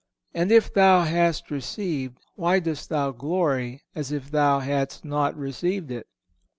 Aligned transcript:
And 0.33 0.51
if 0.51 0.73
thou 0.73 1.03
hast 1.03 1.51
received, 1.51 2.17
why 2.33 2.57
dost 2.57 2.89
thou 2.89 3.11
glory 3.11 3.83
as 3.93 4.11
if 4.11 4.31
thou 4.31 4.57
hadst 4.59 5.05
not 5.05 5.37
received 5.37 5.91
it?" 5.91 6.07